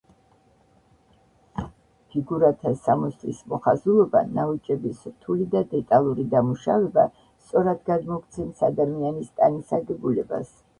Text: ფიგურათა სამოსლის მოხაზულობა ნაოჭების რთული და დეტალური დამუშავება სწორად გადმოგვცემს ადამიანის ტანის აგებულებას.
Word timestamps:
ფიგურათა 2.13 2.71
სამოსლის 2.87 3.43
მოხაზულობა 3.53 4.23
ნაოჭების 4.39 5.05
რთული 5.13 5.47
და 5.53 5.63
დეტალური 5.75 6.27
დამუშავება 6.35 7.07
სწორად 7.21 7.87
გადმოგვცემს 7.93 8.67
ადამიანის 8.73 9.33
ტანის 9.43 9.75
აგებულებას. 9.81 10.55